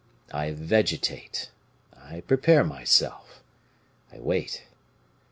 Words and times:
I 0.33 0.49
vegetate, 0.49 1.51
I 1.95 2.21
prepare 2.21 2.63
myself, 2.63 3.43
I 4.11 4.17
wait. 4.19 4.63